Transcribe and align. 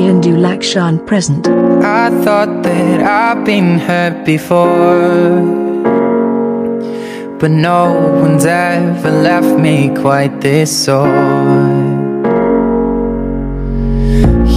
Ravindu 0.00 0.34
Lakshan 0.46 1.06
present. 1.06 1.46
I 1.46 2.08
thought 2.24 2.62
that 2.62 3.02
I'd 3.02 3.44
been 3.44 3.78
hurt 3.78 4.24
before. 4.24 5.42
But 7.38 7.50
no 7.50 7.92
one's 8.22 8.46
ever 8.46 9.10
left 9.10 9.60
me 9.60 9.94
quite 9.94 10.40
this 10.40 10.70
sore. 10.84 11.06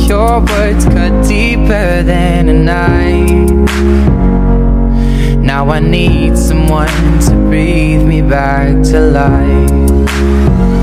Your 0.07 0.39
words 0.39 0.85
cut 0.85 1.27
deeper 1.27 2.03
than 2.03 2.47
a 2.47 2.57
knife. 2.69 3.69
Now 5.39 5.69
I 5.69 5.79
need 5.81 6.37
someone 6.37 7.19
to 7.27 7.35
breathe 7.49 8.03
me 8.03 8.21
back 8.21 8.81
to 8.91 8.99
life. 9.01 10.82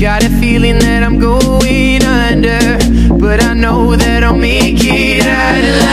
Got 0.00 0.24
a 0.24 0.28
feeling 0.28 0.78
that 0.80 1.02
I'm 1.02 1.18
going 1.18 2.04
under, 2.04 2.58
but 3.18 3.42
I 3.42 3.54
know 3.54 3.96
that 3.96 4.22
I'll 4.22 4.36
make 4.36 4.76
it 4.80 5.26
out 5.26 5.64
alive. 5.64 5.85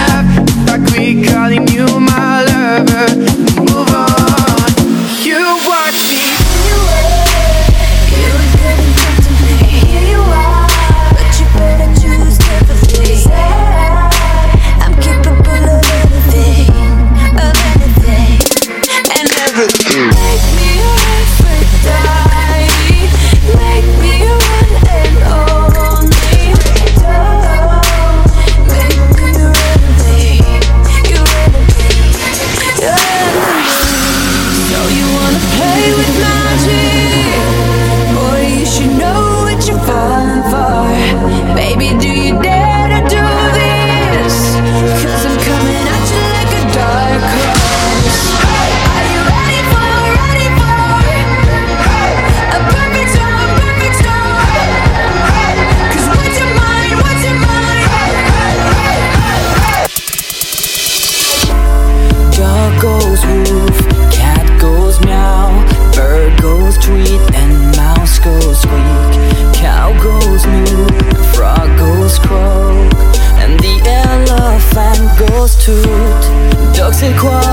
toutes. 75.66 76.78
Donc 76.78 76.94
c'est 76.94 77.16
quoi 77.16 77.53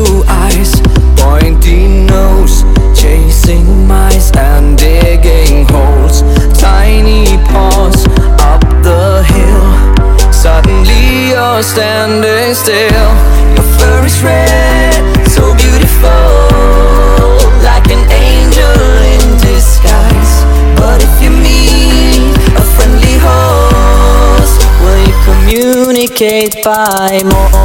dictate 26.21 26.63
by 26.63 27.19
more. 27.23 27.61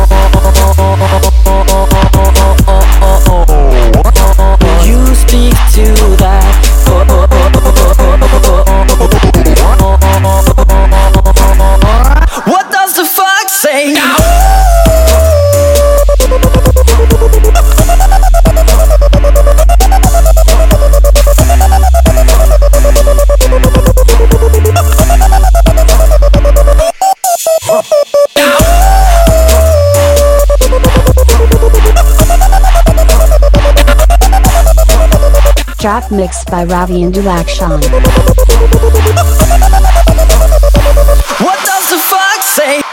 track 35.87 36.11
mixed 36.11 36.51
by 36.51 36.67
Ravindu 36.67 37.23
Lakshan. 37.23 37.81
What 41.41 41.65
does 41.65 41.91
the 41.91 41.99
fuck 42.11 42.43
say? 42.43 42.86